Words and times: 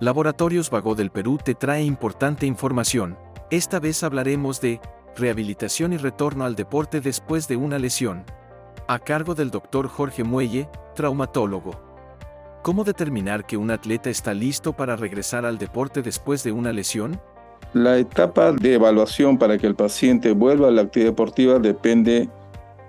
Laboratorios 0.00 0.70
Vago 0.70 0.96
del 0.96 1.10
Perú 1.10 1.38
te 1.42 1.54
trae 1.54 1.84
importante 1.84 2.46
información. 2.46 3.16
Esta 3.50 3.78
vez 3.78 4.02
hablaremos 4.02 4.60
de 4.60 4.80
rehabilitación 5.16 5.92
y 5.92 5.98
retorno 5.98 6.44
al 6.44 6.56
deporte 6.56 7.00
después 7.00 7.46
de 7.46 7.56
una 7.56 7.78
lesión. 7.78 8.24
A 8.88 8.98
cargo 8.98 9.36
del 9.36 9.52
doctor 9.52 9.86
Jorge 9.86 10.24
Muelle, 10.24 10.68
traumatólogo. 10.96 11.80
¿Cómo 12.62 12.82
determinar 12.82 13.46
que 13.46 13.56
un 13.56 13.70
atleta 13.70 14.10
está 14.10 14.34
listo 14.34 14.72
para 14.72 14.96
regresar 14.96 15.46
al 15.46 15.58
deporte 15.58 16.02
después 16.02 16.42
de 16.42 16.50
una 16.50 16.72
lesión? 16.72 17.20
La 17.72 17.96
etapa 17.96 18.50
de 18.50 18.74
evaluación 18.74 19.38
para 19.38 19.58
que 19.58 19.68
el 19.68 19.76
paciente 19.76 20.32
vuelva 20.32 20.68
a 20.68 20.70
la 20.72 20.82
actividad 20.82 21.10
deportiva 21.10 21.60
depende 21.60 22.28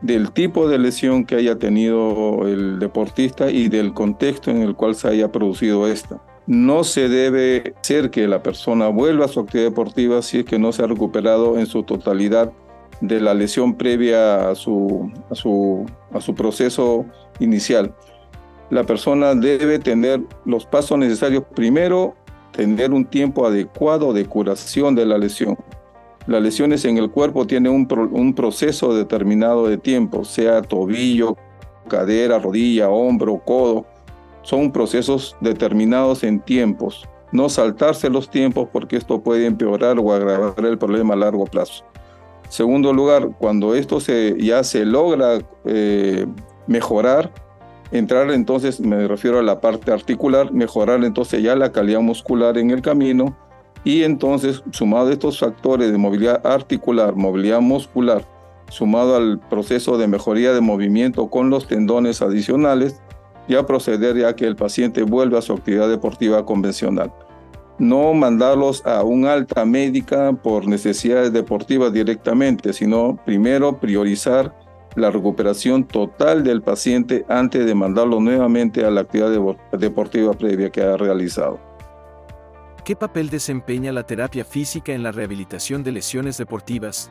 del 0.00 0.32
tipo 0.32 0.68
de 0.68 0.78
lesión 0.78 1.26
que 1.26 1.36
haya 1.36 1.58
tenido 1.58 2.48
el 2.48 2.78
deportista 2.78 3.50
y 3.50 3.68
del 3.68 3.92
contexto 3.92 4.50
en 4.50 4.62
el 4.62 4.74
cual 4.74 4.94
se 4.94 5.08
haya 5.08 5.30
producido 5.30 5.86
esta. 5.86 6.18
No 6.46 6.84
se 6.84 7.08
debe 7.08 7.74
hacer 7.80 8.10
que 8.10 8.28
la 8.28 8.42
persona 8.42 8.88
vuelva 8.88 9.24
a 9.24 9.28
su 9.28 9.40
actividad 9.40 9.70
deportiva 9.70 10.20
si 10.20 10.40
es 10.40 10.44
que 10.44 10.58
no 10.58 10.72
se 10.72 10.82
ha 10.82 10.86
recuperado 10.86 11.58
en 11.58 11.66
su 11.66 11.82
totalidad 11.84 12.52
de 13.00 13.20
la 13.20 13.32
lesión 13.32 13.74
previa 13.74 14.50
a 14.50 14.54
su, 14.54 15.10
proceso 16.36 17.06
inicial. 17.38 17.94
La 18.70 18.84
persona 18.84 19.34
debe 19.34 19.78
tener 19.78 20.20
los 20.44 20.66
pasos 20.66 20.98
necesarios. 20.98 21.44
Primero, 21.54 22.14
tener 22.52 22.92
un 22.92 23.06
tiempo 23.06 23.46
adecuado 23.46 24.12
de 24.12 24.26
curación 24.26 24.94
de 24.94 25.06
la 25.06 25.16
lesión. 25.16 25.56
Las 26.26 26.42
lesiones 26.42 26.84
en 26.84 26.98
el 26.98 27.10
cuerpo 27.10 27.46
tienen 27.46 27.72
un 27.72 28.34
proceso 28.34 28.94
determinado 28.94 29.66
de 29.66 29.76
tiempo, 29.78 30.24
sea 30.24 30.62
tobillo, 30.62 31.36
cadera, 31.88 32.38
rodilla, 32.38 32.88
hombro, 32.88 33.38
codo 33.44 33.86
son 34.44 34.70
procesos 34.70 35.36
determinados 35.40 36.22
en 36.22 36.38
tiempos, 36.40 37.08
no 37.32 37.48
saltarse 37.48 38.08
los 38.08 38.30
tiempos 38.30 38.68
porque 38.72 38.96
esto 38.96 39.20
puede 39.20 39.46
empeorar 39.46 39.98
o 39.98 40.12
agravar 40.12 40.64
el 40.64 40.78
problema 40.78 41.14
a 41.14 41.16
largo 41.16 41.46
plazo. 41.46 41.84
Segundo 42.48 42.92
lugar, 42.92 43.30
cuando 43.38 43.74
esto 43.74 43.98
se, 43.98 44.36
ya 44.38 44.62
se 44.62 44.84
logra 44.84 45.38
eh, 45.64 46.26
mejorar, 46.68 47.32
entrar 47.90 48.30
entonces, 48.30 48.80
me 48.80 49.08
refiero 49.08 49.38
a 49.38 49.42
la 49.42 49.60
parte 49.60 49.90
articular, 49.90 50.52
mejorar 50.52 51.02
entonces 51.02 51.42
ya 51.42 51.56
la 51.56 51.72
calidad 51.72 52.00
muscular 52.00 52.58
en 52.58 52.70
el 52.70 52.82
camino 52.82 53.36
y 53.82 54.02
entonces 54.02 54.62
sumado 54.70 55.10
estos 55.10 55.38
factores 55.40 55.90
de 55.90 55.98
movilidad 55.98 56.46
articular, 56.46 57.16
movilidad 57.16 57.60
muscular, 57.60 58.24
sumado 58.68 59.16
al 59.16 59.40
proceso 59.40 59.98
de 59.98 60.06
mejoría 60.06 60.52
de 60.52 60.60
movimiento 60.60 61.28
con 61.28 61.50
los 61.50 61.66
tendones 61.66 62.22
adicionales, 62.22 63.00
ya 63.48 63.66
proceder 63.66 64.16
ya 64.16 64.34
que 64.34 64.46
el 64.46 64.56
paciente 64.56 65.02
vuelva 65.02 65.38
a 65.38 65.42
su 65.42 65.52
actividad 65.52 65.88
deportiva 65.88 66.44
convencional. 66.44 67.12
No 67.78 68.14
mandarlos 68.14 68.84
a 68.86 69.02
un 69.02 69.26
alta 69.26 69.64
médica 69.64 70.32
por 70.32 70.66
necesidades 70.66 71.32
deportivas 71.32 71.92
directamente, 71.92 72.72
sino 72.72 73.18
primero 73.24 73.80
priorizar 73.80 74.54
la 74.94 75.10
recuperación 75.10 75.84
total 75.84 76.44
del 76.44 76.62
paciente 76.62 77.24
antes 77.28 77.66
de 77.66 77.74
mandarlo 77.74 78.20
nuevamente 78.20 78.84
a 78.84 78.90
la 78.90 79.00
actividad 79.00 79.32
deportiva 79.72 80.32
previa 80.34 80.70
que 80.70 80.82
ha 80.82 80.96
realizado. 80.96 81.58
¿Qué 82.84 82.94
papel 82.94 83.30
desempeña 83.30 83.92
la 83.92 84.04
terapia 84.04 84.44
física 84.44 84.92
en 84.92 85.02
la 85.02 85.10
rehabilitación 85.10 85.82
de 85.82 85.92
lesiones 85.92 86.36
deportivas? 86.36 87.10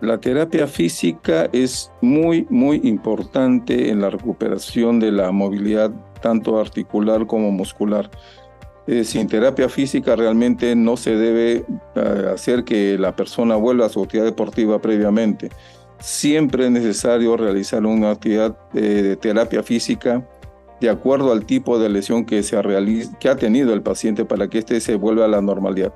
La 0.00 0.18
terapia 0.18 0.66
física 0.66 1.50
es 1.52 1.92
muy, 2.00 2.46
muy 2.48 2.80
importante 2.84 3.90
en 3.90 4.00
la 4.00 4.08
recuperación 4.08 4.98
de 4.98 5.12
la 5.12 5.30
movilidad 5.30 5.90
tanto 6.22 6.58
articular 6.58 7.26
como 7.26 7.50
muscular. 7.50 8.10
Eh, 8.86 9.04
sin 9.04 9.28
terapia 9.28 9.68
física 9.68 10.16
realmente 10.16 10.74
no 10.74 10.96
se 10.96 11.16
debe 11.16 11.64
eh, 11.94 12.30
hacer 12.32 12.64
que 12.64 12.96
la 12.98 13.14
persona 13.14 13.56
vuelva 13.56 13.86
a 13.86 13.88
su 13.90 14.02
actividad 14.02 14.24
deportiva 14.24 14.80
previamente. 14.80 15.50
Siempre 15.98 16.64
es 16.64 16.70
necesario 16.70 17.36
realizar 17.36 17.84
una 17.84 18.12
actividad 18.12 18.56
eh, 18.72 18.80
de 18.80 19.16
terapia 19.16 19.62
física 19.62 20.26
de 20.80 20.88
acuerdo 20.88 21.30
al 21.30 21.44
tipo 21.44 21.78
de 21.78 21.90
lesión 21.90 22.24
que, 22.24 22.42
se 22.42 22.56
ha 22.56 22.62
que 23.20 23.28
ha 23.28 23.36
tenido 23.36 23.74
el 23.74 23.82
paciente 23.82 24.24
para 24.24 24.48
que 24.48 24.60
éste 24.60 24.80
se 24.80 24.94
vuelva 24.94 25.26
a 25.26 25.28
la 25.28 25.42
normalidad 25.42 25.92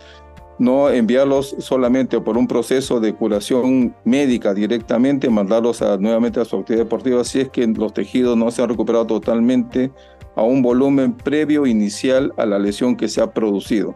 no 0.59 0.91
enviarlos 0.91 1.57
solamente 1.59 2.21
por 2.21 2.39
un 2.39 2.47
proceso 2.47 3.01
de 3.01 3.15
curación 3.15 3.95
médica 4.05 4.55
directamente, 4.55 5.29
mandarlos 5.29 5.83
nuevamente 5.99 6.41
a 6.41 6.45
su 6.45 6.57
actividad 6.57 6.85
deportiva 6.85 7.25
si 7.25 7.41
es 7.41 7.49
que 7.49 7.67
los 7.67 7.93
tejidos 7.93 8.37
no 8.37 8.51
se 8.51 8.63
han 8.63 8.69
recuperado 8.69 9.07
totalmente 9.07 9.91
a 10.37 10.43
un 10.43 10.63
volumen 10.63 11.15
previo 11.15 11.67
inicial 11.67 12.33
a 12.37 12.47
la 12.47 12.59
lesión 12.59 12.97
que 12.97 13.09
se 13.09 13.21
ha 13.21 13.33
producido. 13.33 13.95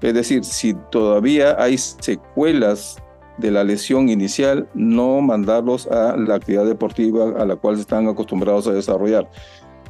Es 0.00 0.14
decir, 0.14 0.44
si 0.44 0.74
todavía 0.90 1.56
hay 1.58 1.78
secuelas 1.78 2.96
de 3.38 3.50
la 3.50 3.64
lesión 3.64 4.08
inicial, 4.08 4.68
no 4.74 5.20
mandarlos 5.20 5.86
a 5.86 6.16
la 6.16 6.34
actividad 6.34 6.66
deportiva 6.66 7.40
a 7.40 7.46
la 7.46 7.56
cual 7.56 7.78
están 7.78 8.08
acostumbrados 8.08 8.66
a 8.66 8.72
desarrollar. 8.72 9.28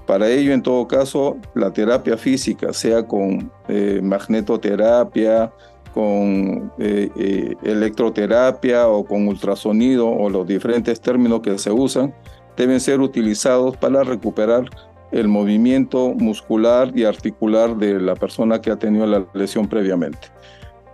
Para 0.07 0.29
ello, 0.29 0.53
en 0.53 0.63
todo 0.63 0.87
caso, 0.87 1.37
la 1.55 1.73
terapia 1.73 2.17
física, 2.17 2.73
sea 2.73 3.07
con 3.07 3.51
eh, 3.69 4.01
magnetoterapia, 4.03 5.53
con 5.93 6.73
eh, 6.79 7.11
eh, 7.17 7.55
electroterapia 7.63 8.89
o 8.89 9.05
con 9.05 9.29
ultrasonido 9.29 10.09
o 10.09 10.31
los 10.31 10.47
diferentes 10.47 11.01
términos 11.01 11.41
que 11.41 11.59
se 11.59 11.71
usan, 11.71 12.15
deben 12.57 12.81
ser 12.81 13.01
utilizados 13.01 13.77
para 13.77 14.03
recuperar 14.03 14.69
el 15.11 15.29
movimiento 15.29 16.15
muscular 16.15 16.93
y 16.95 17.05
articular 17.05 17.77
de 17.77 18.01
la 18.01 18.15
persona 18.15 18.61
que 18.61 18.71
ha 18.71 18.77
tenido 18.77 19.07
la 19.07 19.27
lesión 19.35 19.69
previamente. 19.69 20.29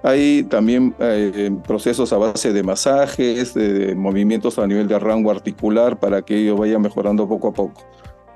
Hay 0.02 0.44
también 0.44 0.94
eh, 1.00 1.50
procesos 1.66 2.12
a 2.12 2.18
base 2.18 2.52
de 2.52 2.62
masajes, 2.62 3.54
de 3.54 3.94
movimientos 3.94 4.58
a 4.58 4.66
nivel 4.66 4.86
de 4.86 4.98
rango 4.98 5.30
articular 5.30 5.98
para 5.98 6.22
que 6.22 6.36
ello 6.36 6.56
vaya 6.56 6.78
mejorando 6.78 7.28
poco 7.28 7.48
a 7.48 7.52
poco. 7.52 7.82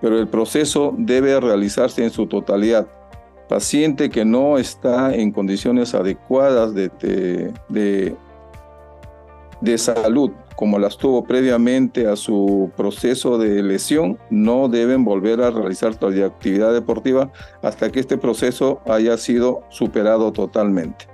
Pero 0.00 0.18
el 0.18 0.26
proceso 0.26 0.94
debe 0.98 1.38
realizarse 1.40 2.02
en 2.02 2.10
su 2.10 2.26
totalidad 2.26 2.88
paciente 3.48 4.10
que 4.10 4.24
no 4.24 4.58
está 4.58 5.14
en 5.14 5.32
condiciones 5.32 5.94
adecuadas 5.94 6.74
de, 6.74 6.90
de, 9.60 9.78
salud, 9.78 10.30
como 10.56 10.78
las 10.78 10.96
tuvo 10.96 11.24
previamente 11.24 12.06
a 12.06 12.16
su 12.16 12.70
proceso 12.76 13.38
de 13.38 13.62
lesión, 13.62 14.18
no 14.30 14.68
deben 14.68 15.04
volver 15.04 15.40
a 15.42 15.50
realizar 15.50 15.94
toda 15.96 16.26
actividad 16.26 16.72
deportiva 16.72 17.30
hasta 17.62 17.90
que 17.90 18.00
este 18.00 18.18
proceso 18.18 18.80
haya 18.86 19.16
sido 19.16 19.62
superado 19.70 20.32
totalmente. 20.32 21.06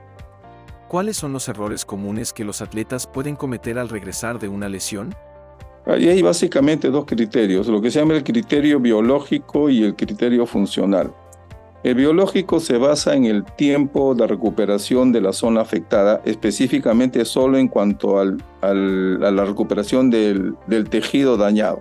¿Cuáles 0.88 1.18
son 1.18 1.34
los 1.34 1.48
errores 1.48 1.84
comunes 1.84 2.32
que 2.32 2.44
los 2.44 2.62
atletas 2.62 3.06
pueden 3.06 3.36
cometer 3.36 3.78
al 3.78 3.90
regresar 3.90 4.38
de 4.38 4.48
una 4.48 4.70
lesión? 4.70 5.14
Ahí 5.84 6.08
hay 6.08 6.22
básicamente 6.22 6.90
dos 6.90 7.04
criterios, 7.06 7.66
lo 7.68 7.80
que 7.80 7.90
se 7.90 7.98
llama 7.98 8.14
el 8.14 8.24
criterio 8.24 8.78
biológico 8.78 9.70
y 9.70 9.84
el 9.84 9.96
criterio 9.96 10.44
funcional. 10.44 11.12
El 11.84 11.94
biológico 11.94 12.58
se 12.58 12.76
basa 12.76 13.14
en 13.14 13.24
el 13.24 13.44
tiempo 13.44 14.12
de 14.12 14.26
recuperación 14.26 15.12
de 15.12 15.20
la 15.20 15.32
zona 15.32 15.60
afectada, 15.60 16.20
específicamente 16.24 17.24
solo 17.24 17.56
en 17.56 17.68
cuanto 17.68 18.18
a 18.18 18.24
la 18.74 19.44
recuperación 19.44 20.10
del, 20.10 20.56
tejido 20.90 21.36
dañado, 21.36 21.80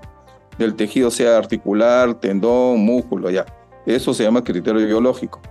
del 0.60 0.76
tejido 0.76 1.10
sea 1.10 1.38
articular, 1.38 2.14
tendón, 2.14 2.80
músculo, 2.82 3.32
ya. 3.32 3.46
Eso 3.88 4.14
se 4.14 4.24
llama 4.24 4.44
criterio 4.44 4.86
biológico. 4.86 5.42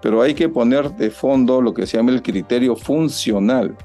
Pero 0.00 0.22
hay 0.22 0.34
que 0.34 0.48
poner 0.48 0.92
de 0.92 1.10
fondo 1.10 1.60
lo 1.60 1.74
que 1.74 1.84
se 1.84 1.96
llama 1.96 2.12
el 2.12 2.22
criterio 2.22 2.76
funcional. 2.76 3.76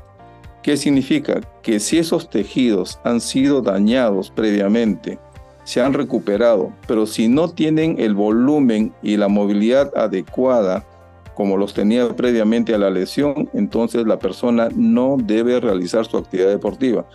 ¿Qué 0.62 0.78
significa? 0.78 1.42
Que 1.64 1.80
si 1.80 1.98
esos 1.98 2.30
tejidos 2.30 3.00
han 3.04 3.20
sido 3.20 3.60
dañados 3.62 4.30
previamente 4.30 5.18
se 5.66 5.82
han 5.82 5.94
recuperado, 5.94 6.72
pero 6.88 7.06
si 7.06 7.28
no 7.28 7.50
tienen 7.50 8.00
el 8.00 8.14
volumen 8.14 8.94
y 9.02 9.18
la 9.18 9.28
movilidad 9.28 9.92
adecuada 9.98 10.86
como 11.34 11.58
los 11.58 11.74
tenía 11.74 12.08
previamente 12.16 12.74
a 12.74 12.78
la 12.78 12.90
lesión, 12.90 13.50
entonces 13.54 14.08
la 14.08 14.18
persona 14.18 14.70
no 14.74 15.18
debe 15.22 15.60
realizar 15.60 16.06
su 16.06 16.16
actividad 16.18 16.48
deportiva. 16.48 17.06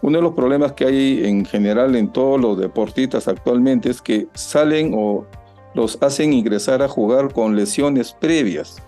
Uno 0.00 0.18
de 0.18 0.22
los 0.22 0.32
problemas 0.34 0.72
que 0.72 0.86
hay 0.86 1.24
en 1.24 1.44
general 1.44 1.94
en 1.94 2.08
todos 2.08 2.40
los 2.40 2.58
deportistas 2.58 3.28
actualmente 3.28 3.88
es 3.88 4.02
que 4.02 4.26
salen 4.34 4.92
o 4.96 5.26
los 5.74 5.96
hacen 6.02 6.32
ingresar 6.32 6.82
a 6.82 6.88
jugar 6.88 7.32
con 7.32 7.54
lesiones 7.54 8.16
previas, 8.18 8.82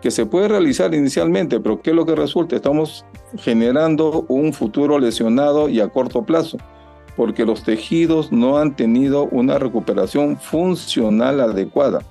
que 0.00 0.12
se 0.12 0.24
puede 0.24 0.46
realizar 0.46 0.94
inicialmente, 0.94 1.58
pero 1.58 1.80
¿qué 1.82 1.90
es 1.90 1.96
lo 1.96 2.06
que 2.06 2.14
resulta? 2.14 2.54
Estamos 2.54 3.04
generando 3.38 4.24
un 4.28 4.52
futuro 4.52 5.00
lesionado 5.00 5.68
y 5.68 5.80
a 5.80 5.88
corto 5.88 6.22
plazo 6.22 6.58
porque 7.16 7.44
los 7.44 7.62
tejidos 7.62 8.30
no 8.30 8.58
han 8.58 8.76
tenido 8.76 9.24
una 9.24 9.58
recuperación 9.58 10.36
funcional 10.38 11.40
adecuada. 11.40 12.02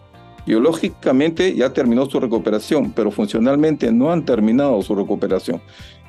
Biológicamente 0.46 1.56
ya 1.56 1.74
terminó 1.74 2.06
su 2.06 2.20
recuperación, 2.20 2.92
pero 2.92 3.12
funcionalmente 3.12 3.92
no 3.92 4.12
han 4.12 4.26
terminado 4.26 4.82
su 4.82 4.96
recuperación. 4.96 5.62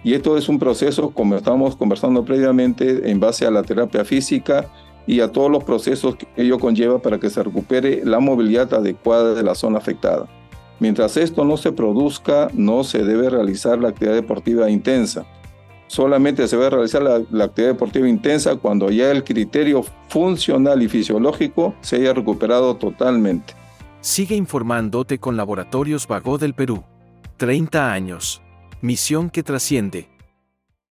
Y 0.05 0.15
esto 0.15 0.37
es 0.37 0.49
un 0.49 0.59
proceso, 0.59 1.11
como 1.11 1.37
estamos 1.37 1.75
conversando 1.75 2.25
previamente, 2.25 3.11
en 3.11 3.19
base 3.19 3.47
a 3.47 3.51
la 3.51 3.63
terapia 3.63 4.05
física 4.05 4.69
y 5.07 5.21
a 5.21 5.33
todos 5.33 5.51
los 5.51 5.65
procesos 5.65 6.17
que 6.17 6.27
ello 6.37 6.59
conlleva 6.59 7.01
para 7.01 7.19
que 7.19 7.31
se 7.31 7.43
recupere 7.43 8.03
la 8.05 8.21
movilidad 8.21 8.73
adecuada 8.75 9.35
de 9.35 9.43
la 9.43 9.55
zona 9.55 9.79
afectada. 9.79 10.27
Mientras 10.79 11.17
esto 11.17 11.45
no 11.45 11.57
se 11.57 11.73
produzca, 11.73 12.49
no 12.53 12.85
se 12.85 13.03
debe 13.03 13.31
realizar 13.31 13.79
la 13.79 13.89
actividad 13.89 14.15
deportiva 14.15 14.69
intensa. 14.69 15.25
Solamente 15.97 16.47
se 16.47 16.59
debe 16.59 16.69
realizar 16.69 17.01
la, 17.01 17.23
la, 17.31 17.45
actividad 17.45 17.73
deportiva 17.73 18.07
intensa 18.07 18.57
cuando 18.57 18.91
ya 18.91 19.11
el 19.11 19.25
criterio 19.25 19.83
funcional 20.11 20.83
y 20.83 20.91
fisiológico 20.91 21.75
se 21.81 21.97
haya 21.97 22.13
recuperado 22.13 22.77
totalmente. 22.77 23.55
Sigue 24.03 24.37
informándote 24.37 25.19
con 25.19 25.39
Laboratorios 25.39 26.07
Vago 26.07 26.37
del 26.37 26.53
Perú. 26.53 26.85
30 27.39 27.95
años. 27.95 28.43
Misión 28.83 29.31
que 29.31 29.43
trasciende. 29.43 30.11